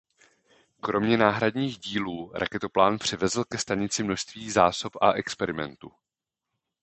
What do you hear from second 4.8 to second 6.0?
a experimentů.